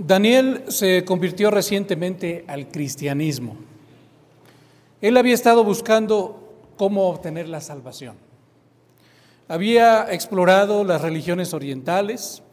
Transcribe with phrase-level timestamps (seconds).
[0.00, 3.56] Daniel se convirtió recientemente al cristianismo.
[5.00, 8.14] Él había estado buscando cómo obtener la salvación.
[9.48, 12.44] Había explorado las religiones orientales,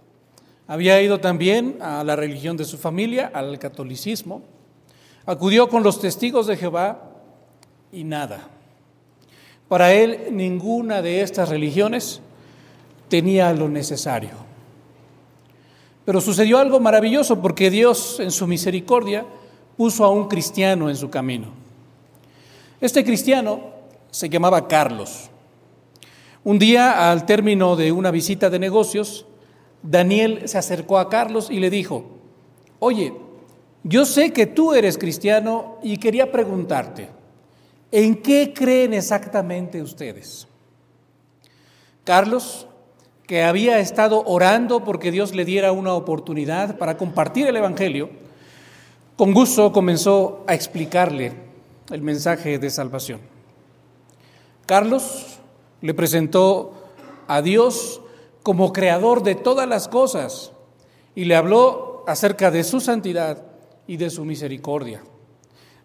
[0.66, 4.42] había ido también a la religión de su familia, al catolicismo,
[5.28, 7.12] acudió con los testigos de Jehová
[7.92, 8.48] y nada.
[9.68, 12.22] Para él ninguna de estas religiones
[13.08, 14.45] tenía lo necesario.
[16.06, 19.26] Pero sucedió algo maravilloso porque Dios en su misericordia
[19.76, 21.48] puso a un cristiano en su camino.
[22.80, 23.62] Este cristiano
[24.12, 25.30] se llamaba Carlos.
[26.44, 29.26] Un día, al término de una visita de negocios,
[29.82, 32.06] Daniel se acercó a Carlos y le dijo,
[32.80, 33.14] oye,
[33.84, 37.10] yo sé que tú eres cristiano y quería preguntarte,
[37.92, 40.48] ¿en qué creen exactamente ustedes?
[42.04, 42.68] Carlos
[43.28, 48.10] que había estado orando porque Dios le diera una oportunidad para compartir el Evangelio,
[49.18, 51.34] con gusto comenzó a explicarle
[51.90, 53.22] el mensaje de salvación.
[54.66, 55.40] Carlos
[55.82, 56.74] le presentó
[57.28, 58.02] a Dios
[58.44, 60.52] como creador de todas las cosas
[61.16, 63.44] y le habló acerca de su santidad
[63.88, 65.04] y de su misericordia.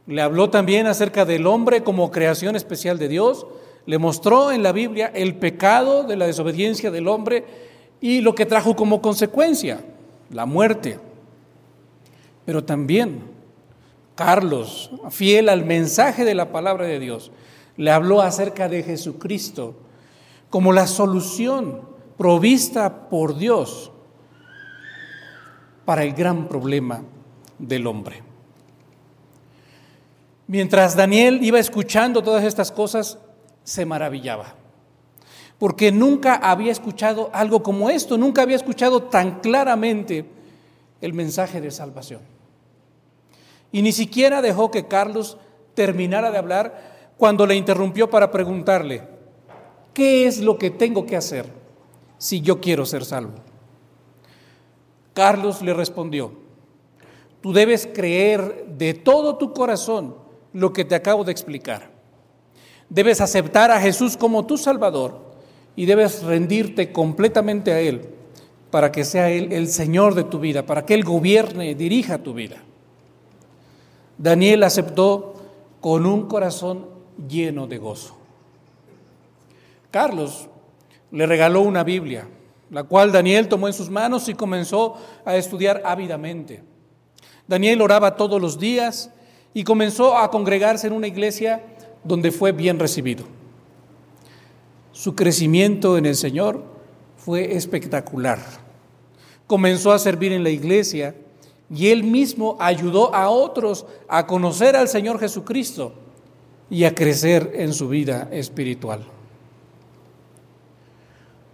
[0.07, 3.47] Le habló también acerca del hombre como creación especial de Dios
[3.91, 7.45] le mostró en la Biblia el pecado de la desobediencia del hombre
[8.01, 9.81] y lo que trajo como consecuencia,
[10.31, 11.01] la muerte.
[12.45, 13.23] Pero también
[14.15, 17.33] Carlos, fiel al mensaje de la palabra de Dios,
[17.77, 19.75] le habló acerca de Jesucristo
[20.51, 21.81] como la solución
[22.17, 23.91] provista por Dios
[25.85, 27.03] para el gran problema
[27.59, 28.23] del hombre.
[30.47, 33.19] Mientras Daniel iba escuchando todas estas cosas,
[33.65, 34.55] se maravillaba,
[35.59, 40.25] porque nunca había escuchado algo como esto, nunca había escuchado tan claramente
[41.01, 42.21] el mensaje de salvación.
[43.73, 45.37] Y ni siquiera dejó que Carlos
[45.75, 49.03] terminara de hablar cuando le interrumpió para preguntarle,
[49.95, 51.47] ¿qué es lo que tengo que hacer
[52.19, 53.35] si yo quiero ser salvo?
[55.13, 56.33] Carlos le respondió,
[57.41, 60.17] tú debes creer de todo tu corazón
[60.53, 61.90] lo que te acabo de explicar.
[62.91, 65.31] Debes aceptar a Jesús como tu Salvador
[65.77, 68.11] y debes rendirte completamente a Él
[68.71, 72.35] para que sea Él el Señor de tu vida, para que Él gobierne, dirija tu
[72.35, 72.57] vida.
[74.19, 75.35] Daniel aceptó
[75.81, 76.87] con un corazón
[77.29, 78.17] lleno de gozo.
[79.91, 80.49] Carlos
[81.11, 82.29] le regaló una Biblia,
[82.71, 86.63] la cual Daniel tomó en sus manos y comenzó a estudiar ávidamente.
[87.49, 89.11] Daniel oraba todos los días
[89.55, 91.65] y comenzó a congregarse en una iglesia
[92.05, 93.25] donde fue bien recibido.
[94.93, 96.63] Su crecimiento en el Señor
[97.17, 98.39] fue espectacular.
[99.47, 101.15] Comenzó a servir en la iglesia
[101.73, 105.93] y él mismo ayudó a otros a conocer al Señor Jesucristo
[106.69, 109.05] y a crecer en su vida espiritual.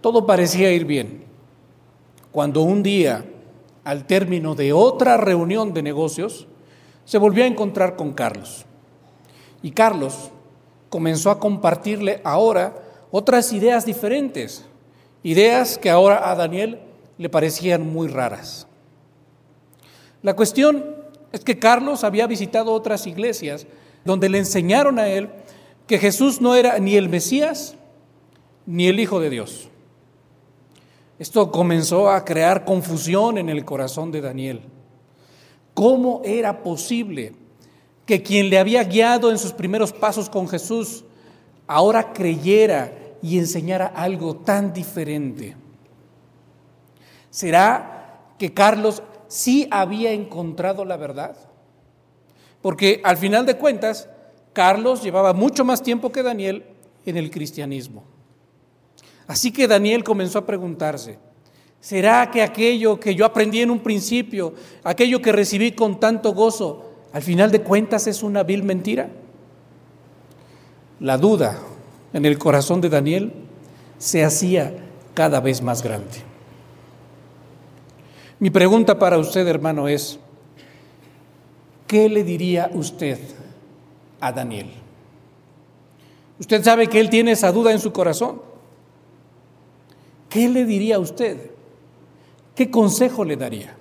[0.01, 1.25] Todo parecía ir bien,
[2.31, 3.25] cuando un día,
[3.83, 6.47] al término de otra reunión de negocios,
[7.03, 8.65] se volvió a encontrar con Carlos.
[9.63, 10.31] Y Carlos
[10.89, 12.75] comenzó a compartirle ahora
[13.11, 14.65] otras ideas diferentes,
[15.23, 16.79] ideas que ahora a Daniel
[17.17, 18.67] le parecían muy raras.
[20.21, 20.95] La cuestión
[21.31, 23.67] es que Carlos había visitado otras iglesias
[24.05, 25.29] donde le enseñaron a él
[25.85, 27.75] que Jesús no era ni el Mesías
[28.65, 29.69] ni el Hijo de Dios.
[31.19, 34.61] Esto comenzó a crear confusión en el corazón de Daniel.
[35.73, 37.33] ¿Cómo era posible
[38.07, 41.03] que quien le había guiado en sus primeros pasos con Jesús
[41.67, 45.55] ahora creyera y enseñara algo tan diferente?
[47.29, 51.35] ¿Será que Carlos sí había encontrado la verdad?
[52.61, 54.09] Porque al final de cuentas,
[54.53, 56.63] Carlos llevaba mucho más tiempo que Daniel
[57.05, 58.05] en el cristianismo.
[59.27, 61.19] Así que Daniel comenzó a preguntarse,
[61.81, 64.53] ¿será que aquello que yo aprendí en un principio,
[64.85, 69.09] aquello que recibí con tanto gozo, al final de cuentas es una vil mentira.
[70.99, 71.59] La duda
[72.13, 73.33] en el corazón de Daniel
[73.97, 74.73] se hacía
[75.13, 76.23] cada vez más grande.
[78.39, 80.19] Mi pregunta para usted, hermano, es,
[81.87, 83.17] ¿qué le diría usted
[84.19, 84.69] a Daniel?
[86.39, 88.41] Usted sabe que él tiene esa duda en su corazón.
[90.29, 91.51] ¿Qué le diría a usted?
[92.53, 93.75] ¿Qué consejo le daría?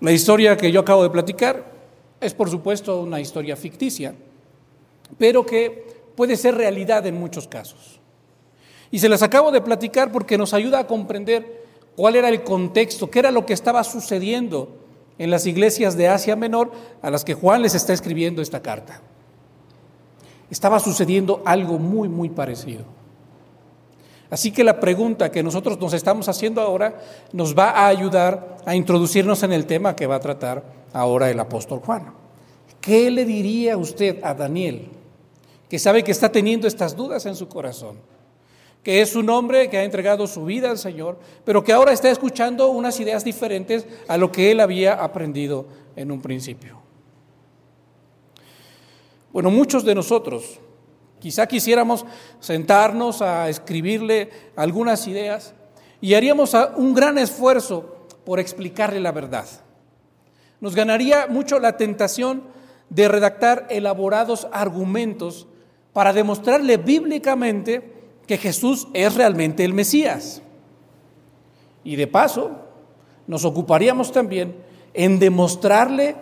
[0.00, 1.72] La historia que yo acabo de platicar
[2.20, 4.14] es por supuesto una historia ficticia,
[5.18, 8.00] pero que puede ser realidad en muchos casos.
[8.90, 11.64] Y se las acabo de platicar porque nos ayuda a comprender
[11.96, 14.78] cuál era el contexto, qué era lo que estaba sucediendo
[15.18, 16.70] en las iglesias de Asia Menor
[17.02, 19.00] a las que Juan les está escribiendo esta carta.
[20.50, 22.97] Estaba sucediendo algo muy, muy parecido.
[24.30, 26.98] Así que la pregunta que nosotros nos estamos haciendo ahora
[27.32, 31.40] nos va a ayudar a introducirnos en el tema que va a tratar ahora el
[31.40, 32.12] apóstol Juan.
[32.80, 34.88] ¿Qué le diría usted a Daniel,
[35.68, 37.96] que sabe que está teniendo estas dudas en su corazón?
[38.82, 42.10] que es un hombre que ha entregado su vida al Señor, pero que ahora está
[42.10, 46.78] escuchando unas ideas diferentes a lo que él había aprendido en un principio.
[49.30, 50.58] Bueno, muchos de nosotros
[51.20, 52.04] quizá quisiéramos
[52.40, 55.54] sentarnos a escribirle algunas ideas
[56.00, 59.46] y haríamos un gran esfuerzo por explicarle la verdad.
[60.60, 62.42] Nos ganaría mucho la tentación
[62.90, 65.46] de redactar elaborados argumentos
[65.92, 67.92] para demostrarle bíblicamente
[68.26, 70.42] que Jesús es realmente el Mesías.
[71.84, 72.50] Y de paso,
[73.26, 74.56] nos ocuparíamos también
[74.94, 76.16] en demostrarle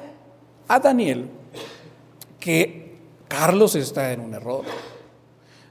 [0.69, 1.29] a Daniel
[2.39, 2.86] que
[3.29, 4.65] Carlos está en un error.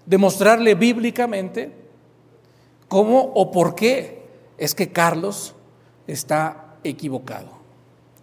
[0.05, 1.71] Demostrarle bíblicamente
[2.87, 4.25] cómo o por qué
[4.57, 5.55] es que Carlos
[6.07, 7.49] está equivocado.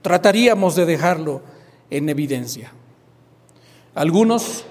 [0.02, 1.42] Trataríamos de dejarlo
[1.90, 2.72] en evidencia.
[3.94, 4.64] Algunos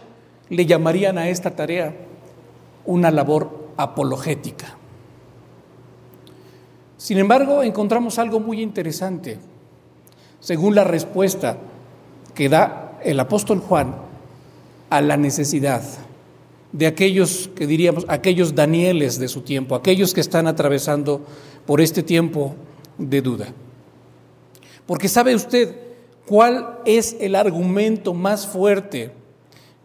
[0.50, 1.96] le llamarían a esta tarea
[2.86, 4.78] una labor apologética.
[6.98, 9.40] Sin embargo, encontramos algo muy interesante,
[10.40, 11.58] según la respuesta
[12.34, 14.11] que da el apóstol Juan
[14.92, 15.82] a la necesidad
[16.74, 21.22] de aquellos que diríamos, aquellos Danieles de su tiempo, aquellos que están atravesando
[21.66, 22.56] por este tiempo
[22.98, 23.54] de duda.
[24.86, 25.76] Porque sabe usted
[26.26, 29.14] cuál es el argumento más fuerte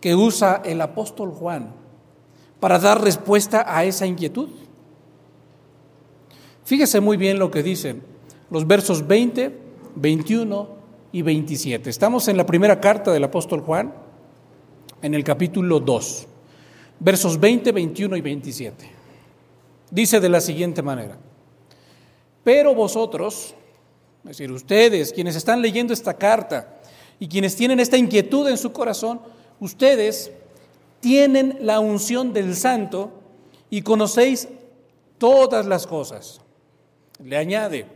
[0.01, 1.73] que usa el apóstol Juan
[2.59, 4.49] para dar respuesta a esa inquietud.
[6.65, 8.03] Fíjese muy bien lo que dicen
[8.51, 9.57] los versos 20,
[9.95, 10.69] 21
[11.13, 11.91] y 27.
[11.91, 14.06] Estamos en la primera carta del apóstol Juan,
[15.03, 16.27] en el capítulo 2,
[17.01, 18.91] versos 20, 21 y 27.
[19.91, 21.17] Dice de la siguiente manera,
[22.43, 23.55] pero vosotros,
[24.25, 26.81] es decir, ustedes, quienes están leyendo esta carta
[27.19, 29.21] y quienes tienen esta inquietud en su corazón,
[29.61, 30.33] ustedes
[31.01, 33.13] tienen la unción del santo
[33.71, 34.49] y conocéis
[35.19, 36.41] todas las cosas.
[37.23, 37.87] Le añade,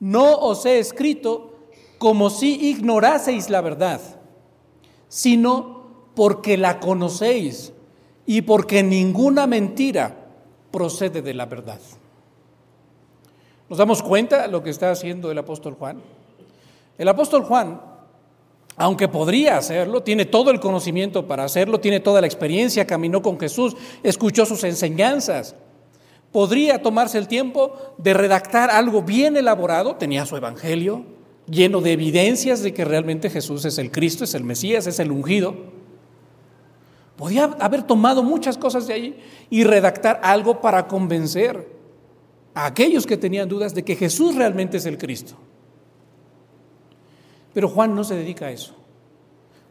[0.00, 1.54] no os he escrito
[1.98, 4.00] como si ignoraseis la verdad,
[5.08, 5.73] sino
[6.14, 7.72] porque la conocéis
[8.26, 10.16] y porque ninguna mentira
[10.70, 11.80] procede de la verdad.
[13.68, 16.00] ¿Nos damos cuenta de lo que está haciendo el apóstol Juan?
[16.98, 17.80] El apóstol Juan
[18.76, 23.38] aunque podría hacerlo, tiene todo el conocimiento para hacerlo, tiene toda la experiencia, caminó con
[23.38, 25.54] Jesús, escuchó sus enseñanzas.
[26.32, 31.04] Podría tomarse el tiempo de redactar algo bien elaborado, tenía su evangelio
[31.48, 35.12] lleno de evidencias de que realmente Jesús es el Cristo, es el Mesías, es el
[35.12, 35.54] ungido.
[37.16, 39.20] Podía haber tomado muchas cosas de ahí
[39.50, 41.68] y redactar algo para convencer
[42.54, 45.34] a aquellos que tenían dudas de que Jesús realmente es el Cristo.
[47.52, 48.74] Pero Juan no se dedica a eso.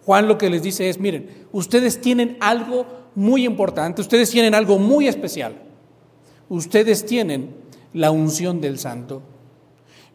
[0.06, 2.86] Juan lo que les dice es, miren, ustedes tienen algo
[3.16, 5.56] muy importante, ustedes tienen algo muy especial.
[6.50, 7.56] Ustedes tienen
[7.94, 9.22] la unción del santo.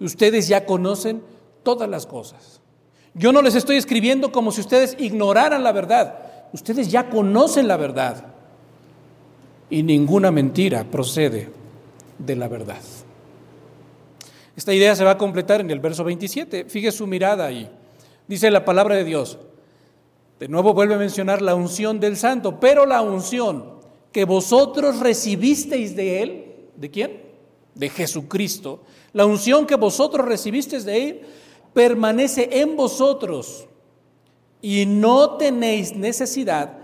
[0.00, 1.22] Ustedes ya conocen
[1.62, 2.60] todas las cosas.
[3.14, 6.19] Yo no les estoy escribiendo como si ustedes ignoraran la verdad.
[6.52, 8.24] Ustedes ya conocen la verdad.
[9.70, 11.48] Y ninguna mentira procede
[12.19, 12.81] de la verdad.
[14.56, 16.64] Esta idea se va a completar en el verso 27.
[16.64, 17.70] Fije su mirada ahí.
[18.26, 19.38] Dice la palabra de Dios.
[20.40, 23.78] De nuevo vuelve a mencionar la unción del santo, pero la unción
[24.12, 27.22] que vosotros recibisteis de él, ¿de quién?
[27.74, 28.81] De Jesucristo.
[29.12, 31.20] La unción que vosotros recibisteis de él
[31.74, 33.67] permanece en vosotros
[34.60, 36.79] y no tenéis necesidad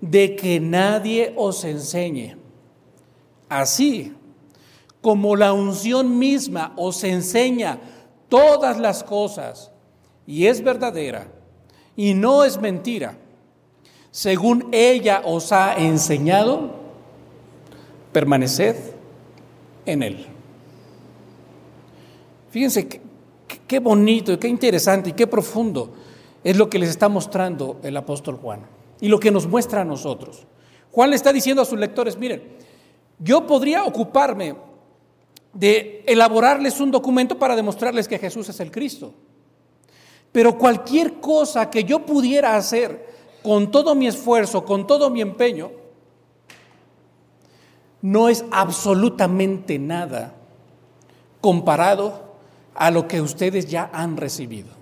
[0.00, 2.36] de que nadie os enseñe.
[3.48, 4.14] Así,
[5.00, 7.78] como la unción misma os enseña
[8.28, 9.70] todas las cosas
[10.26, 11.28] y es verdadera
[11.96, 13.16] y no es mentira,
[14.10, 16.70] según ella os ha enseñado,
[18.12, 18.76] permaneced
[19.86, 20.26] en él.
[22.50, 23.00] Fíjense
[23.66, 25.92] qué, bonito, qué interesante y qué profundo
[26.44, 28.66] es lo que les está mostrando el apóstol Juan
[29.00, 30.46] y lo que nos muestra a nosotros.
[30.92, 32.42] Juan le está diciendo a sus lectores, miren,
[33.18, 34.56] yo podría ocuparme
[35.52, 39.12] de elaborarles un documento para demostrarles que Jesús es el Cristo.
[40.32, 43.08] Pero cualquier cosa que yo pudiera hacer
[43.42, 45.72] con todo mi esfuerzo, con todo mi empeño,
[48.02, 50.34] no es absolutamente nada
[51.40, 52.30] comparado
[52.74, 54.79] a lo que ustedes ya han recibido.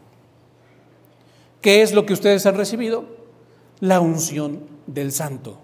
[1.69, 3.05] ¿Qué es lo que ustedes han recibido?
[3.81, 5.59] La unción del santo.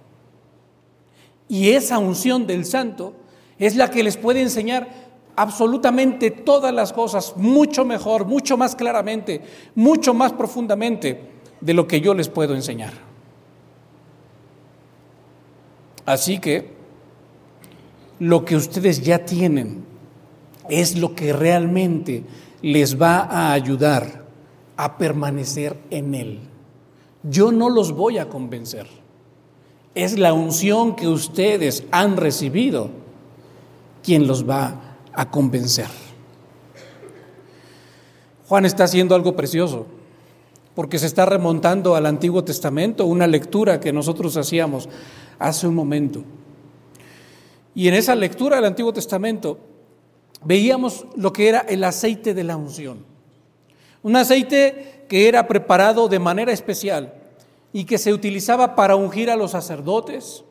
[1.49, 3.15] Y esa unción del santo
[3.59, 4.87] es la que les puede enseñar
[5.35, 9.41] absolutamente todas las cosas mucho mejor, mucho más claramente,
[9.75, 11.23] mucho más profundamente
[11.63, 12.93] de lo que yo les puedo enseñar.
[16.05, 16.69] Así que
[18.19, 19.87] lo que ustedes ya tienen
[20.69, 22.25] es lo que realmente
[22.61, 24.24] les va a ayudar
[24.77, 26.41] a permanecer en Él.
[27.23, 28.87] Yo no los voy a convencer.
[29.95, 32.91] Es la unción que ustedes han recibido
[34.03, 35.87] quien los va a convencer.
[38.47, 39.87] Juan está haciendo algo precioso,
[40.75, 44.89] porque se está remontando al Antiguo Testamento, una lectura que nosotros hacíamos
[45.39, 46.23] hace un momento.
[47.75, 49.59] Y en esa lectura del Antiguo Testamento
[50.45, 53.14] veíamos lo que era el aceite de la unción.
[54.05, 57.15] Un aceite que era preparado de manera especial
[57.73, 60.45] y que se utilizaba para ungir a los sacerdotes,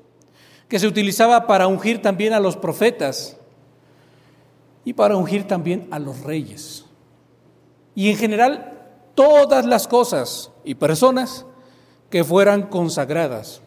[0.67, 3.37] que se utilizaba para ungir también a los profetas
[4.83, 6.85] y para ungir también a los reyes.
[7.93, 11.45] Y en general todas las cosas y personas
[12.09, 13.61] que fueran consagradas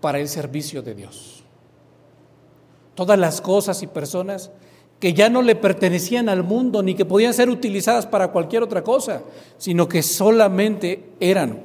[0.00, 1.44] para el servicio de Dios.
[2.96, 4.50] Todas las cosas y personas
[5.02, 8.84] que ya no le pertenecían al mundo ni que podían ser utilizadas para cualquier otra
[8.84, 9.24] cosa,
[9.58, 11.58] sino que solamente eran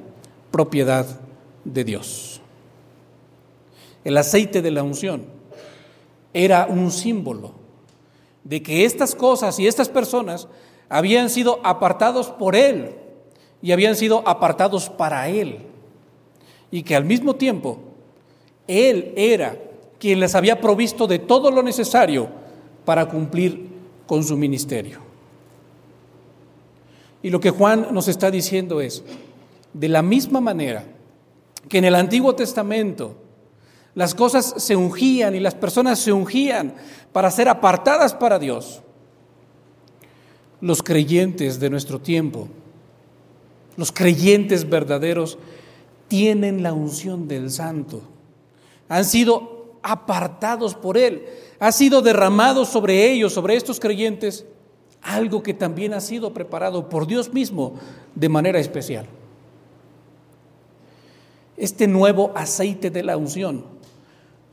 [0.50, 1.06] propiedad
[1.64, 2.42] de Dios.
[4.04, 5.26] El aceite de la unción
[6.34, 7.52] era un símbolo
[8.44, 10.48] de que estas cosas y estas personas
[10.90, 12.96] habían sido apartados por Él
[13.62, 15.60] y habían sido apartados para Él.
[16.72, 17.78] Y que al mismo tiempo
[18.68, 19.60] Él era
[20.00, 22.47] quien les había provisto de todo lo necesario
[22.88, 23.68] para cumplir
[24.06, 25.00] con su ministerio.
[27.22, 29.04] Y lo que Juan nos está diciendo es,
[29.74, 30.86] de la misma manera
[31.68, 33.18] que en el Antiguo Testamento
[33.94, 36.76] las cosas se ungían y las personas se ungían
[37.12, 38.82] para ser apartadas para Dios.
[40.62, 42.48] Los creyentes de nuestro tiempo,
[43.76, 45.38] los creyentes verdaderos,
[46.08, 48.02] tienen la unción del Santo.
[48.88, 51.26] Han sido apartados por Él.
[51.60, 54.46] Ha sido derramado sobre ellos, sobre estos creyentes,
[55.02, 57.76] algo que también ha sido preparado por Dios mismo
[58.16, 59.08] de manera especial.
[61.56, 63.66] Este nuevo aceite de la unción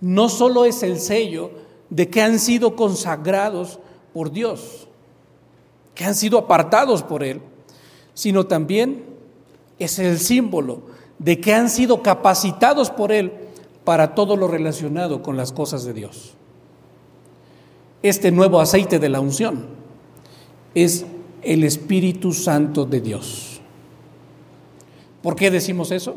[0.01, 1.51] no solo es el sello
[1.91, 3.79] de que han sido consagrados
[4.13, 4.89] por Dios,
[5.95, 7.41] que han sido apartados por Él,
[8.15, 9.05] sino también
[9.79, 10.83] es el símbolo
[11.19, 13.33] de que han sido capacitados por Él
[13.85, 16.35] para todo lo relacionado con las cosas de Dios.
[18.03, 19.67] Este nuevo aceite de la unción
[20.75, 21.07] es
[21.43, 23.61] el Espíritu Santo de Dios.
[25.23, 26.17] ¿Por qué decimos eso?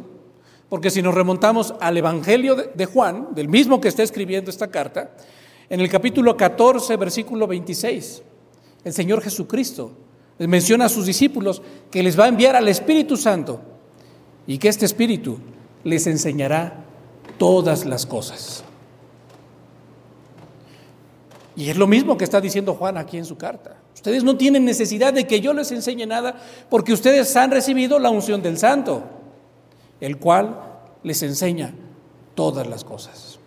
[0.70, 5.12] Porque si nos remontamos al Evangelio de Juan, del mismo que está escribiendo esta carta,
[5.70, 8.22] en el capítulo 14, versículo 26,
[8.84, 9.92] el Señor Jesucristo
[10.40, 13.62] menciona a sus discípulos que les va a enviar al Espíritu Santo
[14.46, 15.40] y que este Espíritu
[15.84, 16.87] les enseñará
[17.38, 18.64] todas las cosas.
[21.56, 23.78] Y es lo mismo que está diciendo Juan aquí en su carta.
[23.96, 26.36] Ustedes no tienen necesidad de que yo les enseñe nada
[26.70, 29.04] porque ustedes han recibido la unción del Santo
[30.00, 30.62] el cual
[31.04, 31.74] les enseña
[32.36, 33.40] todas las cosas.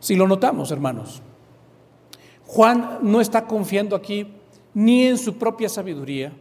[0.00, 1.22] Si lo notamos, hermanos,
[2.46, 4.34] Juan no está confiando aquí
[4.74, 6.32] ni en su propia sabiduría,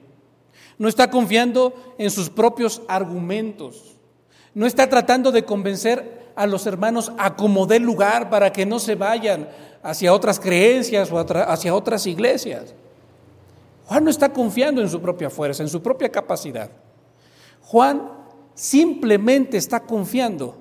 [0.78, 3.97] no está confiando en sus propios argumentos,
[4.58, 8.80] no está tratando de convencer a los hermanos a como dé lugar para que no
[8.80, 9.48] se vayan
[9.84, 12.74] hacia otras creencias o hacia otras iglesias.
[13.86, 16.72] Juan no está confiando en su propia fuerza, en su propia capacidad.
[17.62, 18.10] Juan
[18.56, 20.58] simplemente está confiando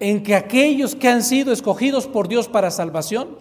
[0.00, 3.40] en que aquellos que han sido escogidos por Dios para salvación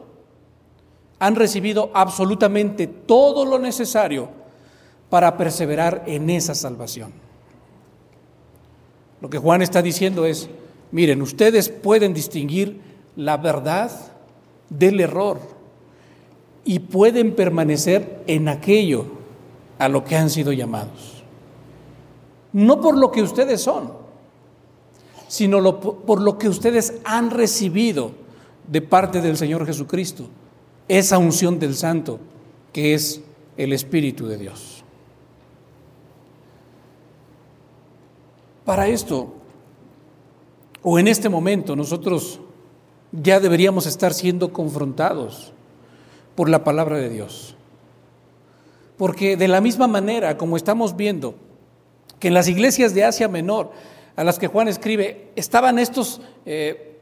[1.17, 4.27] han recibido absolutamente todo lo necesario
[5.09, 7.26] para perseverar en esa salvación.
[9.21, 10.49] Lo que Juan está diciendo es,
[10.91, 12.81] miren, ustedes pueden distinguir
[13.15, 13.91] la verdad
[14.69, 15.39] del error
[16.63, 19.05] y pueden permanecer en aquello
[19.79, 21.17] a lo que han sido llamados
[22.57, 23.93] no por lo que ustedes son,
[25.27, 28.11] sino por lo que ustedes han recibido
[28.67, 30.27] de parte del Señor Jesucristo,
[30.87, 32.19] esa unción del Santo
[32.73, 33.21] que es
[33.57, 34.76] el Espíritu de Dios.
[38.67, 39.33] Para esto,
[40.83, 42.41] o en este momento, nosotros
[43.13, 45.53] ya deberíamos estar siendo confrontados
[46.35, 47.55] por la palabra de Dios.
[48.97, 51.35] Porque de la misma manera como estamos viendo
[52.19, 53.71] que en las iglesias de Asia Menor,
[54.17, 56.99] a las que Juan escribe, estaban estos eh,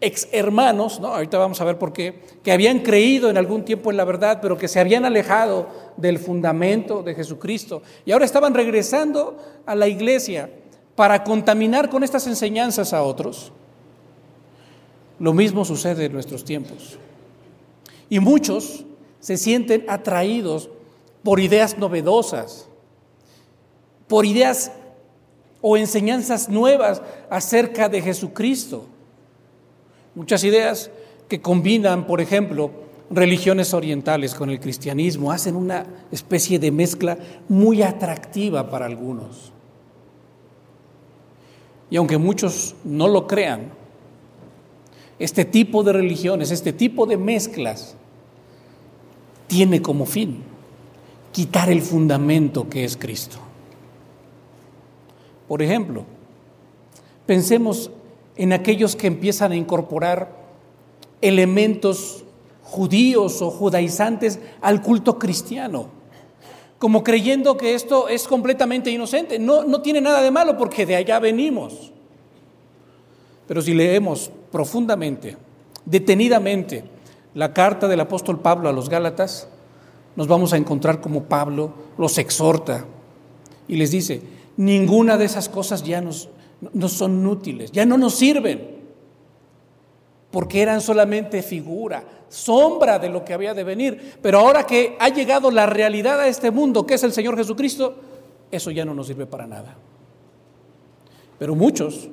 [0.00, 1.14] ex hermanos, ¿no?
[1.14, 4.40] ahorita vamos a ver por qué, que habían creído en algún tiempo en la verdad,
[4.42, 9.36] pero que se habían alejado del fundamento de Jesucristo y ahora estaban regresando
[9.66, 10.50] a la iglesia
[10.96, 13.52] para contaminar con estas enseñanzas a otros.
[15.18, 16.98] Lo mismo sucede en nuestros tiempos.
[18.08, 18.84] Y muchos
[19.20, 20.70] se sienten atraídos
[21.22, 22.68] por ideas novedosas,
[24.08, 24.72] por ideas
[25.60, 28.86] o enseñanzas nuevas acerca de Jesucristo.
[30.14, 30.90] Muchas ideas
[31.28, 32.70] que combinan, por ejemplo,
[33.10, 39.52] religiones orientales con el cristianismo, hacen una especie de mezcla muy atractiva para algunos.
[41.90, 43.70] Y aunque muchos no lo crean,
[45.18, 47.96] este tipo de religiones, este tipo de mezclas,
[49.46, 50.42] tiene como fin
[51.32, 53.38] quitar el fundamento que es Cristo.
[55.48, 56.04] Por ejemplo,
[57.24, 57.90] pensemos
[58.36, 60.34] en aquellos que empiezan a incorporar
[61.20, 62.24] elementos
[62.62, 65.88] judíos o judaizantes al culto cristiano,
[66.78, 69.38] como creyendo que esto es completamente inocente.
[69.38, 71.92] No, no tiene nada de malo porque de allá venimos.
[73.46, 75.36] Pero si leemos profundamente,
[75.84, 76.84] detenidamente,
[77.34, 79.48] la carta del apóstol Pablo a los Gálatas,
[80.16, 82.86] nos vamos a encontrar como Pablo los exhorta
[83.68, 84.22] y les dice,
[84.56, 86.28] ninguna de esas cosas ya nos,
[86.72, 88.75] no son útiles, ya no nos sirven,
[90.30, 94.18] porque eran solamente figura, sombra de lo que había de venir.
[94.20, 97.94] Pero ahora que ha llegado la realidad a este mundo, que es el Señor Jesucristo,
[98.50, 99.76] eso ya no nos sirve para nada.
[101.38, 102.08] Pero muchos,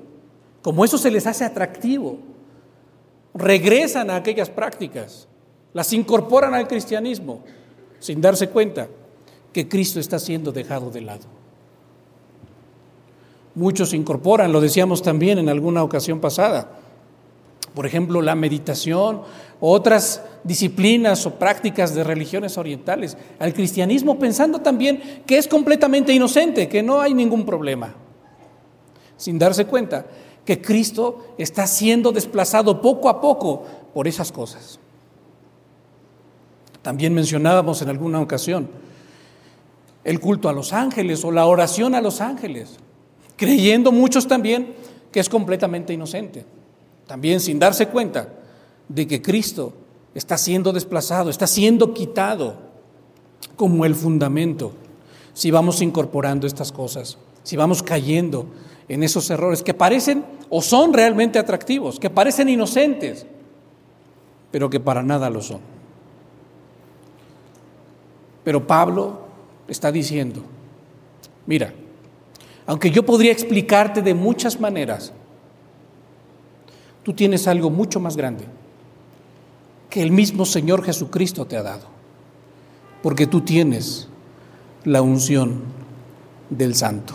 [0.61, 2.17] como eso se les hace atractivo,
[3.33, 5.27] regresan a aquellas prácticas,
[5.73, 7.41] las incorporan al cristianismo,
[7.99, 8.87] sin darse cuenta
[9.51, 11.25] que Cristo está siendo dejado de lado.
[13.55, 16.71] Muchos incorporan, lo decíamos también en alguna ocasión pasada,
[17.73, 19.21] por ejemplo, la meditación,
[19.59, 26.67] otras disciplinas o prácticas de religiones orientales, al cristianismo pensando también que es completamente inocente,
[26.67, 27.95] que no hay ningún problema,
[29.17, 30.05] sin darse cuenta
[30.45, 34.79] que Cristo está siendo desplazado poco a poco por esas cosas.
[36.81, 38.69] También mencionábamos en alguna ocasión
[40.03, 42.75] el culto a los ángeles o la oración a los ángeles,
[43.37, 44.75] creyendo muchos también
[45.11, 46.45] que es completamente inocente,
[47.13, 48.27] también sin darse cuenta
[48.89, 49.71] de que Cristo
[50.15, 52.57] está siendo desplazado, está siendo quitado
[53.55, 54.71] como el fundamento,
[55.31, 58.47] si vamos incorporando estas cosas, si vamos cayendo
[58.87, 63.27] en esos errores que parecen o son realmente atractivos, que parecen inocentes,
[64.49, 65.59] pero que para nada lo son.
[68.43, 69.19] Pero Pablo
[69.67, 70.41] está diciendo,
[71.45, 71.75] mira,
[72.65, 75.13] aunque yo podría explicarte de muchas maneras,
[77.03, 78.45] tú tienes algo mucho más grande
[79.89, 81.87] que el mismo Señor Jesucristo te ha dado,
[83.01, 84.07] porque tú tienes
[84.85, 85.61] la unción
[86.49, 87.13] del Santo.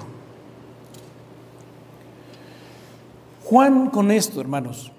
[3.44, 4.92] Juan con esto, hermanos,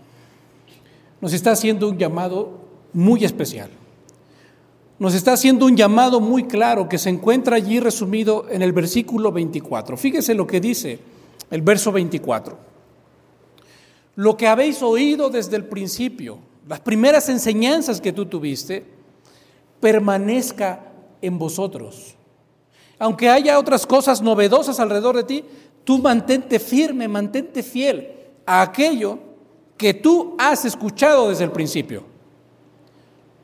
[1.21, 2.59] nos está haciendo un llamado
[2.93, 3.69] muy especial
[4.99, 9.31] nos está haciendo un llamado muy claro que se encuentra allí resumido en el versículo
[9.31, 9.95] 24.
[9.95, 10.99] Fíjese lo que dice
[11.49, 12.68] el verso 24.
[14.19, 18.83] Lo que habéis oído desde el principio, las primeras enseñanzas que tú tuviste,
[19.79, 22.15] permanezca en vosotros.
[22.97, 25.45] Aunque haya otras cosas novedosas alrededor de ti,
[25.85, 28.11] tú mantente firme, mantente fiel
[28.45, 29.19] a aquello
[29.77, 32.03] que tú has escuchado desde el principio.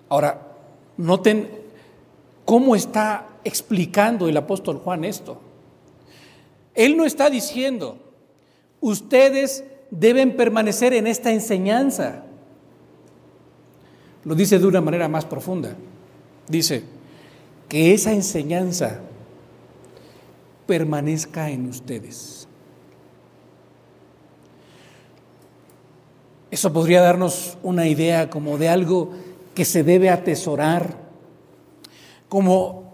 [0.09, 0.57] Ahora,
[0.97, 1.49] Noten
[2.43, 5.39] cómo está explicando el apóstol Juan esto.
[6.73, 7.97] Él no está diciendo,
[8.81, 12.23] ustedes deben permanecer en esta enseñanza.
[14.23, 15.75] Lo dice de una manera más profunda.
[16.47, 16.83] Dice,
[17.69, 18.99] que esa enseñanza
[20.67, 22.47] permanezca en ustedes.
[26.51, 29.11] Eso podría darnos una idea como de algo
[29.53, 30.95] que se debe atesorar,
[32.29, 32.93] como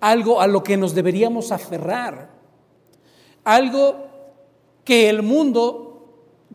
[0.00, 2.30] algo a lo que nos deberíamos aferrar,
[3.44, 4.06] algo
[4.84, 5.91] que el mundo,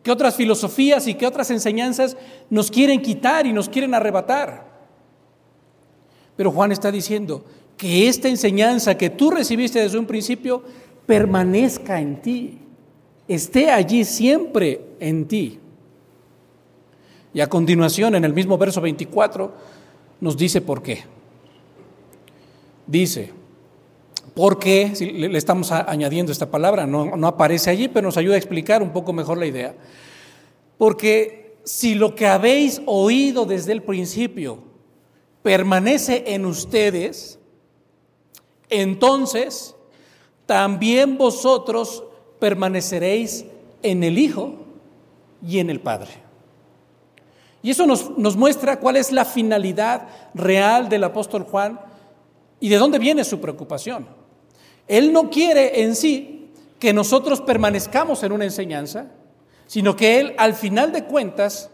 [0.04, 2.18] que otras filosofías y que otras enseñanzas
[2.50, 4.66] nos quieren quitar y nos quieren arrebatar.
[6.36, 7.44] Pero Juan está diciendo
[7.76, 10.64] que esta enseñanza que tú recibiste desde un principio
[11.06, 12.60] permanezca en ti,
[13.28, 15.60] esté allí siempre en ti.
[17.34, 19.54] Y a continuación, en el mismo verso 24,
[20.22, 21.04] nos dice por qué.
[22.88, 23.32] Dice,
[24.38, 28.84] porque, si le estamos añadiendo esta palabra, no, aparece allí, pero nos ayuda a explicar
[28.84, 29.74] un poco mejor la idea.
[30.78, 34.60] Porque si lo que habéis oído desde el principio
[35.42, 37.40] permanece en ustedes,
[38.70, 39.76] entonces
[40.46, 42.04] también vosotros
[42.38, 43.44] permaneceréis
[43.82, 44.54] en el Hijo
[45.44, 46.12] y en el Padre.
[47.64, 51.80] Y eso nos, muestra cuál es la finalidad real del apóstol Juan
[52.60, 54.27] y de dónde viene su preocupación.
[54.88, 59.08] Él no quiere en sí que nosotros permanezcamos en una enseñanza,
[59.66, 61.70] sino que Él al final de cuentas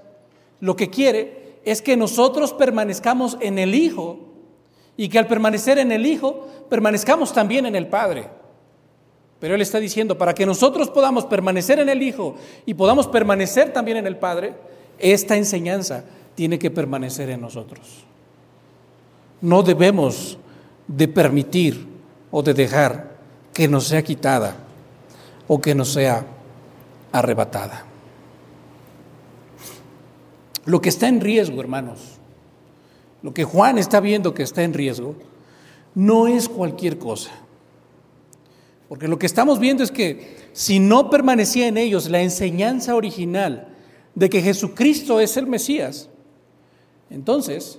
[0.60, 4.20] lo que quiere es que nosotros permanezcamos en el Hijo
[4.98, 8.28] y que al permanecer en el Hijo permanezcamos también en el Padre.
[9.40, 13.74] Pero Él está diciendo, para que nosotros podamos permanecer en el Hijo y podamos permanecer
[13.74, 14.54] también en el Padre,
[14.98, 18.06] esta enseñanza tiene que permanecer en nosotros.
[19.42, 20.38] No debemos
[20.88, 21.93] de permitir
[22.36, 23.12] o de dejar
[23.54, 24.56] que nos sea quitada
[25.48, 26.26] o que nos sea
[27.12, 27.86] arrebatada.
[30.66, 32.00] Lo que está en riesgo, hermanos,
[33.22, 35.16] lo que Juan está viendo que está en riesgo,
[35.94, 37.30] no es cualquier cosa.
[38.90, 43.68] Porque lo que estamos viendo es que si no permanecía en ellos la enseñanza original
[44.16, 46.10] de que Jesucristo es el Mesías,
[47.12, 47.78] entonces,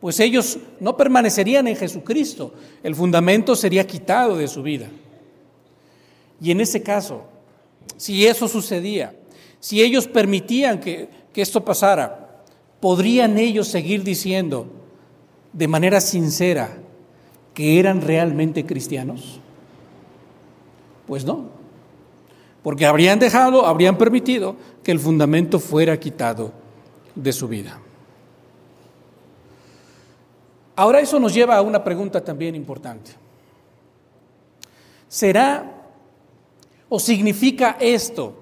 [0.00, 4.88] pues ellos no permanecerían en Jesucristo, el fundamento sería quitado de su vida.
[6.40, 7.24] Y en ese caso,
[7.96, 9.14] si eso sucedía,
[9.58, 12.42] si ellos permitían que, que esto pasara,
[12.80, 14.68] ¿podrían ellos seguir diciendo
[15.52, 16.78] de manera sincera
[17.54, 19.40] que eran realmente cristianos?
[21.06, 21.46] Pues no,
[22.62, 26.52] porque habrían dejado, habrían permitido que el fundamento fuera quitado
[27.14, 27.80] de su vida.
[30.76, 33.12] Ahora eso nos lleva a una pregunta también importante.
[35.08, 35.72] ¿Será
[36.88, 38.34] o significa esto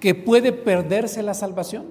[0.00, 1.86] que puede perderse la salvación?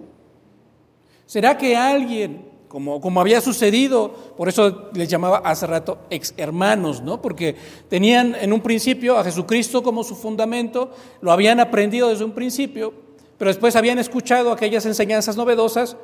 [1.27, 7.01] ¿Será que alguien como, como había sucedido, por eso les llamaba hace rato ex hermanos,
[7.01, 7.21] ¿no?
[7.21, 7.53] Porque
[7.89, 12.93] tenían en un principio a Jesucristo como su fundamento, lo habían aprendido desde un principio,
[13.37, 15.97] pero después habían escuchado aquellas enseñanzas novedosas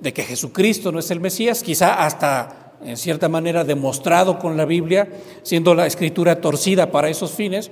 [0.00, 4.64] de que Jesucristo no es el Mesías, quizá hasta en cierta manera demostrado con la
[4.64, 5.08] Biblia,
[5.42, 7.70] siendo la escritura torcida para esos fines,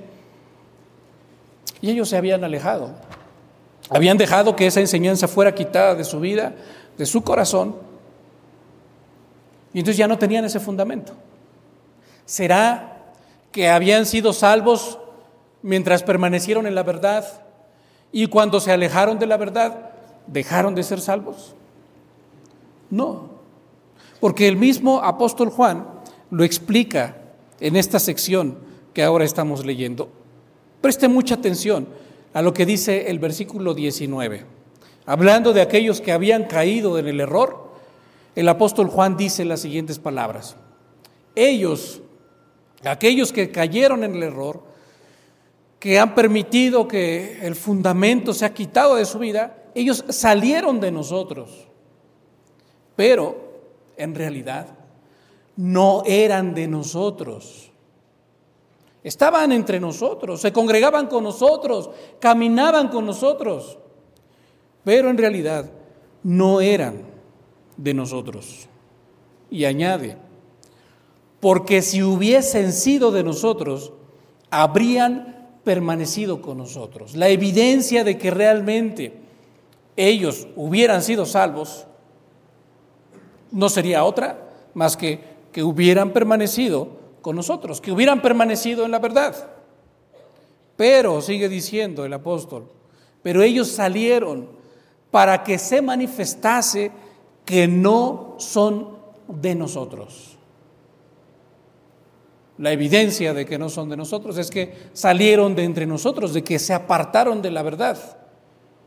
[1.81, 2.91] y ellos se habían alejado.
[3.89, 6.55] Habían dejado que esa enseñanza fuera quitada de su vida,
[6.97, 7.75] de su corazón,
[9.73, 11.13] y entonces ya no tenían ese fundamento.
[12.25, 12.97] ¿Será
[13.51, 14.99] que habían sido salvos
[15.61, 17.25] mientras permanecieron en la verdad
[18.11, 19.91] y cuando se alejaron de la verdad
[20.27, 21.55] dejaron de ser salvos?
[22.93, 23.29] No,
[24.19, 25.87] porque el mismo apóstol Juan
[26.29, 27.17] lo explica
[27.59, 28.57] en esta sección
[28.93, 30.09] que ahora estamos leyendo.
[30.81, 31.87] Preste mucha atención
[32.33, 34.45] a lo que dice el versículo 19,
[35.05, 37.63] hablando de aquellos que habían caído en el error
[38.35, 40.55] el apóstol Juan dice las siguientes palabras.
[41.35, 42.01] Ellos,
[42.83, 44.63] aquellos que cayeron en el error,
[45.79, 51.67] que han permitido que el fundamento sea quitado de su vida, ellos salieron de nosotros,
[52.95, 53.53] pero
[53.97, 54.67] en realidad
[55.55, 57.71] no eran de nosotros.
[59.03, 63.77] Estaban entre nosotros, se congregaban con nosotros, caminaban con nosotros,
[64.83, 65.69] pero en realidad
[66.23, 67.01] no eran
[67.75, 68.67] de nosotros.
[69.49, 70.17] Y añade,
[71.39, 73.91] porque si hubiesen sido de nosotros,
[74.49, 77.15] habrían permanecido con nosotros.
[77.15, 79.13] La evidencia de que realmente
[79.95, 81.85] ellos hubieran sido salvos
[83.53, 86.89] no sería otra más que que hubieran permanecido
[87.21, 89.51] con nosotros, que hubieran permanecido en la verdad.
[90.75, 92.69] Pero, sigue diciendo el apóstol,
[93.21, 94.49] pero ellos salieron
[95.11, 96.91] para que se manifestase
[97.45, 100.37] que no son de nosotros.
[102.57, 106.43] La evidencia de que no son de nosotros es que salieron de entre nosotros, de
[106.43, 108.17] que se apartaron de la verdad.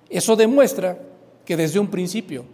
[0.08, 0.98] Eso demuestra
[1.44, 2.44] que desde un principio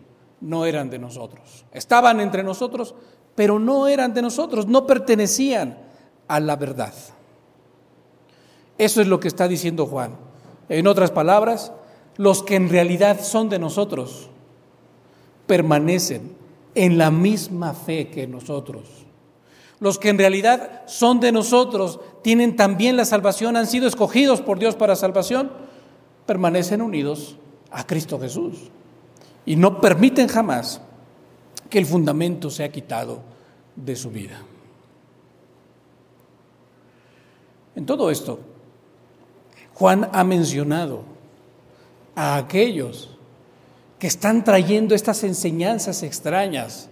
[0.43, 1.65] no eran de nosotros.
[1.73, 2.95] Estaban entre nosotros,
[3.35, 5.79] pero no eran de nosotros, no pertenecían
[6.29, 6.93] a la verdad.
[8.77, 10.17] Eso es lo que está diciendo Juan.
[10.69, 11.73] En otras palabras,
[12.17, 14.29] los que en realidad son de nosotros
[15.47, 16.37] permanecen
[16.75, 18.83] en la misma fe que nosotros.
[19.81, 24.59] Los que en realidad son de nosotros, tienen también la salvación, han sido escogidos por
[24.59, 25.51] Dios para salvación,
[26.27, 27.37] permanecen unidos
[27.71, 28.71] a Cristo Jesús.
[29.45, 30.81] Y no permiten jamás
[31.69, 33.21] que el fundamento se ha quitado
[33.75, 34.41] de su vida.
[37.75, 38.39] En todo esto,
[39.75, 41.05] Juan ha mencionado
[42.15, 43.17] a aquellos
[43.99, 46.89] que están trayendo estas enseñanzas extrañas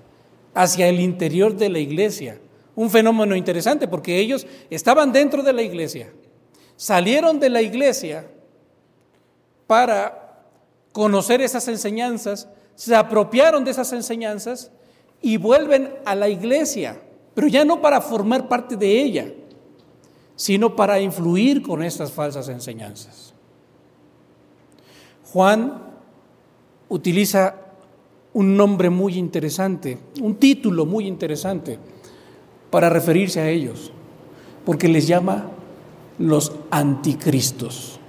[0.55, 2.39] hacia el interior de la iglesia.
[2.75, 6.13] Un fenómeno interesante porque ellos estaban dentro de la iglesia,
[6.77, 8.27] salieron de la iglesia
[9.67, 10.20] para
[10.93, 14.71] conocer esas enseñanzas, se apropiaron de esas enseñanzas
[15.23, 17.01] y vuelven a la iglesia,
[17.35, 19.33] pero ya no para formar parte de ella,
[20.35, 23.35] sino para influir con estas falsas enseñanzas.
[25.33, 25.83] Juan
[26.89, 27.55] utiliza
[28.33, 31.79] un nombre muy interesante, un título muy interesante
[32.71, 33.93] para referirse a ellos,
[34.65, 35.51] porque les llama
[36.19, 38.00] los anticristos.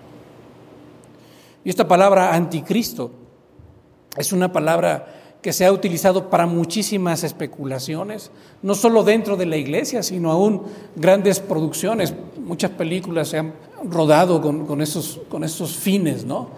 [1.64, 3.12] Y esta palabra anticristo
[4.18, 8.30] es una palabra que se ha utilizado para muchísimas especulaciones,
[8.62, 10.64] no solo dentro de la iglesia, sino aún
[10.96, 12.14] grandes producciones.
[12.40, 16.50] Muchas películas se han rodado con, esos, con esos fines, ¿no?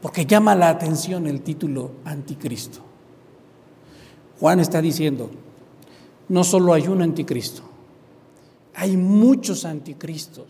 [0.00, 2.80] Porque llama la atención el título anticristo.
[4.38, 5.30] Juan está diciendo,
[6.28, 7.62] no solo hay un anticristo,
[8.74, 10.46] hay muchos anticristos.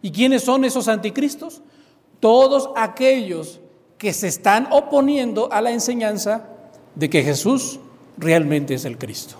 [0.00, 1.62] ¿Y quiénes son esos anticristos?
[2.22, 3.58] Todos aquellos
[3.98, 6.44] que se están oponiendo a la enseñanza
[6.94, 7.80] de que Jesús
[8.16, 9.34] realmente es el Cristo.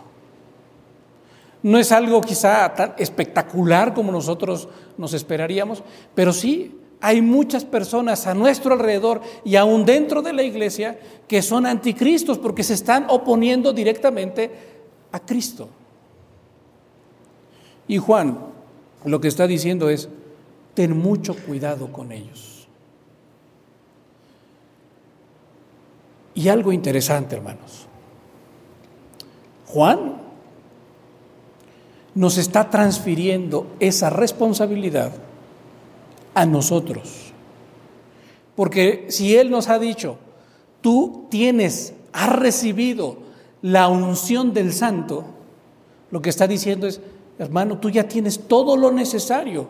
[1.62, 4.68] No es algo quizá tan espectacular como nosotros
[4.98, 5.84] nos esperaríamos,
[6.16, 11.40] pero sí hay muchas personas a nuestro alrededor y aún dentro de la iglesia que
[11.40, 14.50] son anticristos porque se están oponiendo directamente
[15.12, 15.68] a Cristo.
[17.86, 18.40] Y Juan
[19.04, 20.08] lo que está diciendo es,
[20.74, 22.61] ten mucho cuidado con ellos.
[26.34, 27.86] Y algo interesante, hermanos.
[29.66, 30.20] Juan
[32.14, 35.12] nos está transfiriendo esa responsabilidad
[36.34, 37.32] a nosotros.
[38.54, 40.18] Porque si Él nos ha dicho,
[40.80, 43.18] tú tienes, has recibido
[43.62, 45.24] la unción del santo,
[46.10, 47.00] lo que está diciendo es,
[47.38, 49.68] hermano, tú ya tienes todo lo necesario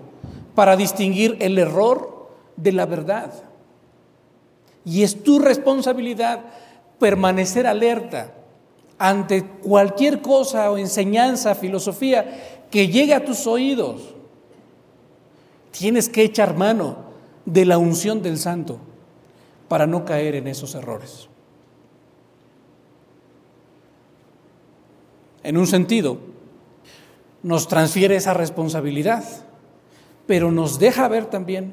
[0.55, 3.33] para distinguir el error de la verdad.
[4.85, 6.41] Y es tu responsabilidad
[6.99, 8.33] permanecer alerta
[8.99, 14.01] ante cualquier cosa o enseñanza, filosofía que llegue a tus oídos.
[15.73, 16.97] Tienes que echar mano
[17.45, 18.79] de la unción del santo
[19.69, 21.29] para no caer en esos errores.
[25.43, 26.19] En un sentido,
[27.43, 29.25] nos transfiere esa responsabilidad,
[30.27, 31.73] pero nos deja ver también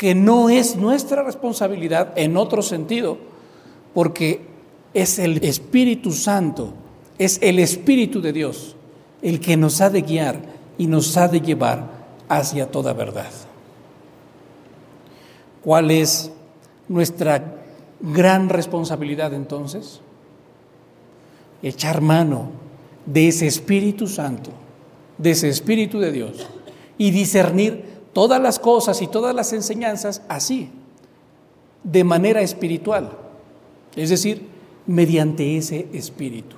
[0.00, 3.18] que no es nuestra responsabilidad en otro sentido,
[3.92, 4.40] porque
[4.94, 6.72] es el Espíritu Santo,
[7.18, 8.76] es el Espíritu de Dios
[9.20, 10.40] el que nos ha de guiar
[10.78, 11.90] y nos ha de llevar
[12.30, 13.28] hacia toda verdad.
[15.62, 16.30] ¿Cuál es
[16.88, 17.56] nuestra
[18.00, 20.00] gran responsabilidad entonces?
[21.62, 22.52] Echar mano
[23.04, 24.50] de ese Espíritu Santo,
[25.18, 26.46] de ese Espíritu de Dios
[26.96, 30.70] y discernir todas las cosas y todas las enseñanzas así,
[31.82, 33.10] de manera espiritual,
[33.96, 34.46] es decir,
[34.86, 36.56] mediante ese espíritu.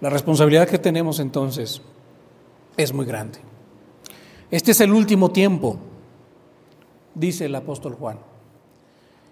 [0.00, 1.82] La responsabilidad que tenemos entonces
[2.76, 3.40] es muy grande.
[4.50, 5.76] Este es el último tiempo,
[7.14, 8.18] dice el apóstol Juan.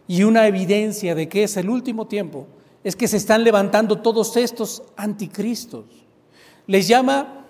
[0.09, 2.47] Y una evidencia de que es el último tiempo
[2.85, 5.85] es que se están levantando todos estos anticristos.
[6.67, 7.47] Les llama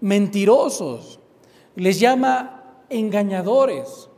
[0.00, 1.20] mentirosos,
[1.76, 4.08] les llama engañadores.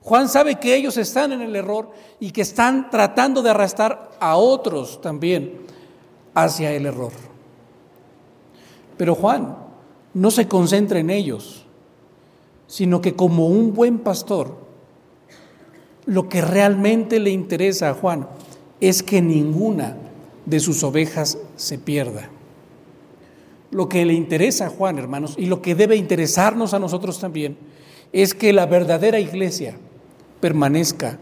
[0.00, 4.36] Juan sabe que ellos están en el error y que están tratando de arrastrar a
[4.36, 5.60] otros también
[6.34, 7.12] hacia el error.
[8.96, 9.56] Pero Juan
[10.14, 11.66] no se concentra en ellos,
[12.66, 14.56] sino que como un buen pastor,
[16.06, 18.26] lo que realmente le interesa a Juan
[18.80, 19.96] es que ninguna
[20.46, 22.30] de sus ovejas se pierda.
[23.70, 27.56] Lo que le interesa a Juan, hermanos, y lo que debe interesarnos a nosotros también,
[28.12, 29.76] es que la verdadera iglesia
[30.40, 31.18] permanezca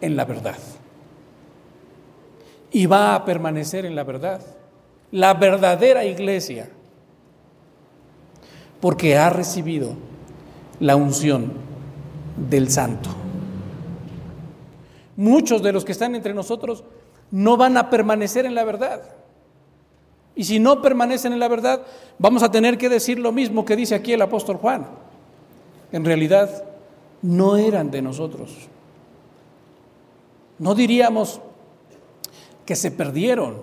[0.00, 0.58] en la verdad.
[2.70, 4.42] Y va a permanecer en la verdad.
[5.10, 6.68] La verdadera iglesia.
[8.80, 9.94] Porque ha recibido
[10.80, 11.52] la unción
[12.50, 13.08] del santo.
[15.16, 16.84] Muchos de los que están entre nosotros
[17.30, 19.15] no van a permanecer en la verdad.
[20.36, 21.82] Y si no permanecen en la verdad,
[22.18, 24.86] vamos a tener que decir lo mismo que dice aquí el apóstol Juan.
[25.90, 26.64] En realidad,
[27.22, 28.54] no eran de nosotros.
[30.58, 31.40] No diríamos,
[32.66, 33.54] que se perdieron.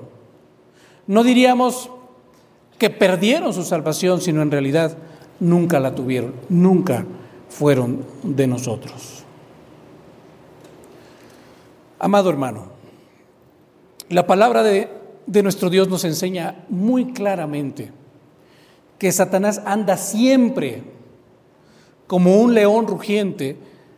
[1.05, 1.91] No diríamos
[2.79, 4.97] que perdieron su salvación, sino en realidad
[5.39, 7.05] nunca la tuvieron, nunca
[7.49, 9.23] fueron de nosotros.
[11.99, 12.67] Amado hermano,
[14.09, 14.89] la palabra de,
[15.25, 17.91] de nuestro Dios nos enseña muy claramente
[18.97, 20.83] que Satanás anda siempre
[22.07, 23.57] como un león rugiente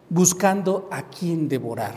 [0.09, 1.95] buscando a quien devorar.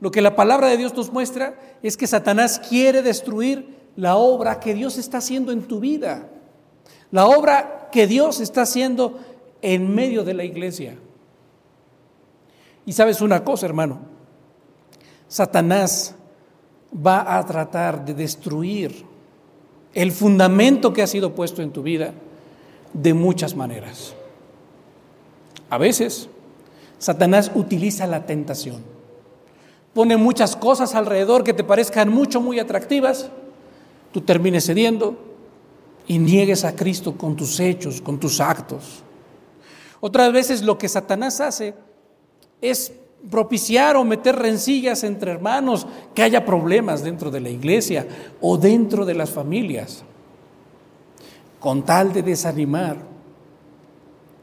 [0.00, 4.60] Lo que la palabra de Dios nos muestra es que Satanás quiere destruir la obra
[4.60, 6.28] que Dios está haciendo en tu vida,
[7.10, 9.18] la obra que Dios está haciendo
[9.62, 10.98] en medio de la iglesia.
[12.86, 14.00] Y sabes una cosa, hermano,
[15.28, 16.16] Satanás
[16.94, 19.04] va a tratar de destruir
[19.94, 22.12] el fundamento que ha sido puesto en tu vida
[22.92, 24.14] de muchas maneras.
[25.70, 26.28] A veces,
[26.98, 28.82] Satanás utiliza la tentación.
[29.92, 33.30] Pone muchas cosas alrededor que te parezcan mucho, muy atractivas.
[34.12, 35.16] Tú termines cediendo
[36.06, 39.02] y niegues a Cristo con tus hechos, con tus actos.
[40.00, 41.74] Otras veces lo que Satanás hace
[42.60, 42.92] es
[43.30, 48.06] propiciar o meter rencillas entre hermanos, que haya problemas dentro de la iglesia
[48.40, 50.04] o dentro de las familias,
[51.58, 52.98] con tal de desanimar,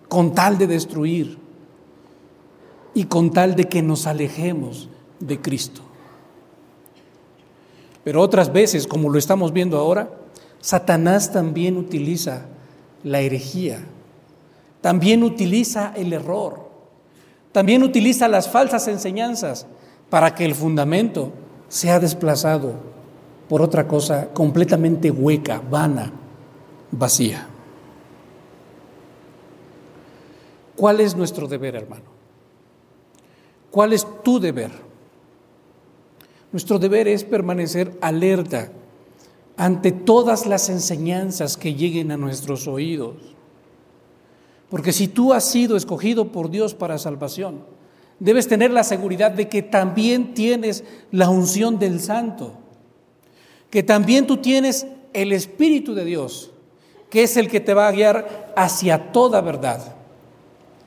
[0.09, 1.37] con tal de destruir
[2.93, 4.89] y con tal de que nos alejemos
[5.19, 5.81] de Cristo.
[8.03, 10.09] Pero otras veces, como lo estamos viendo ahora,
[10.59, 12.45] Satanás también utiliza
[13.03, 13.79] la herejía,
[14.81, 16.70] también utiliza el error,
[17.51, 19.67] también utiliza las falsas enseñanzas
[20.09, 21.31] para que el fundamento
[21.67, 22.73] sea desplazado
[23.49, 26.11] por otra cosa completamente hueca, vana,
[26.91, 27.47] vacía.
[30.75, 32.05] ¿Cuál es nuestro deber, hermano?
[33.69, 34.71] ¿Cuál es tu deber?
[36.51, 38.71] Nuestro deber es permanecer alerta
[39.57, 43.15] ante todas las enseñanzas que lleguen a nuestros oídos.
[44.71, 47.65] Porque si tú has sido escogido por Dios para salvación,
[48.19, 52.53] debes tener la seguridad de que también tienes la unción del Santo,
[53.69, 56.51] que también tú tienes el Espíritu de Dios,
[57.09, 59.93] que es el que te va a guiar hacia toda verdad,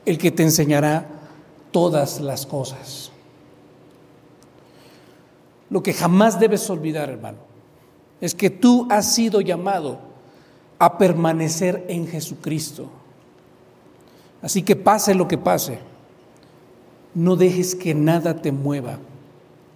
[0.03, 1.07] el que te enseñará
[1.69, 3.11] todas las cosas.
[5.69, 7.37] Lo que jamás debes olvidar, hermano,
[8.19, 9.99] es que tú has sido llamado
[10.79, 12.89] a permanecer en Jesucristo.
[14.45, 15.79] Así que pase lo que pase,
[17.15, 18.99] no dejes que nada te mueva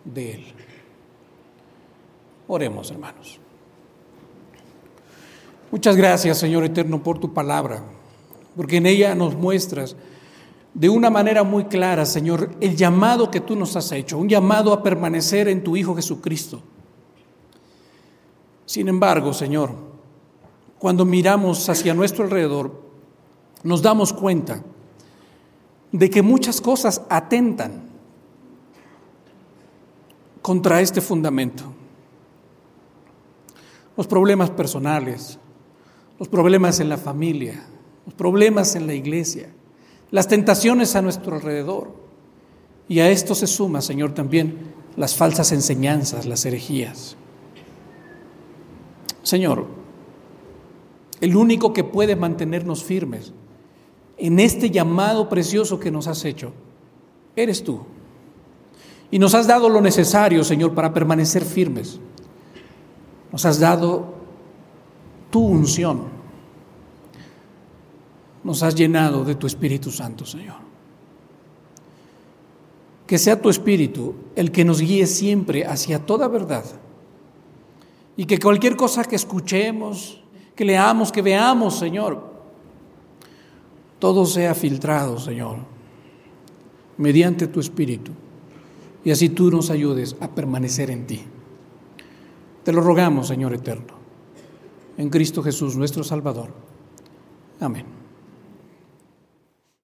[0.05, 0.43] de Él.
[2.47, 3.39] Oremos, hermanos.
[5.71, 7.81] Muchas gracias, Señor Eterno, por tu palabra,
[8.55, 9.95] porque en ella nos muestras
[10.75, 14.71] de una manera muy clara, Señor, el llamado que tú nos has hecho, un llamado
[14.71, 16.61] a permanecer en tu Hijo Jesucristo.
[18.67, 19.71] Sin embargo, Señor,
[20.77, 22.88] cuando miramos hacia nuestro alrededor,
[23.63, 24.63] nos damos cuenta
[25.91, 27.89] de que muchas cosas atentan
[30.41, 31.63] contra este fundamento.
[33.97, 35.39] Los problemas personales,
[36.17, 37.65] los problemas en la familia,
[38.05, 39.49] los problemas en la iglesia,
[40.11, 41.91] las tentaciones a nuestro alrededor.
[42.87, 47.15] Y a esto se suma, Señor, también las falsas enseñanzas, las herejías.
[49.21, 49.67] Señor,
[51.21, 53.33] el único que puede mantenernos firmes
[54.19, 56.51] en este llamado precioso que nos has hecho,
[57.35, 57.81] eres tú.
[59.11, 61.99] Y nos has dado lo necesario, Señor, para permanecer firmes.
[63.31, 64.13] Nos has dado
[65.31, 66.03] tu unción.
[68.43, 70.57] Nos has llenado de tu Espíritu Santo, Señor.
[73.07, 76.65] Que sea tu Espíritu el que nos guíe siempre hacia toda verdad.
[78.15, 80.21] Y que cualquier cosa que escuchemos,
[80.55, 82.28] que leamos, que veamos, Señor,
[83.99, 85.57] todo sea filtrado, Señor,
[86.97, 88.11] mediante tu Espíritu,
[89.03, 91.21] y así tú nos ayudes a permanecer en ti.
[92.63, 93.93] Te lo rogamos, Señor eterno,
[94.97, 96.49] en Cristo Jesús, nuestro Salvador.
[97.59, 97.98] Amén.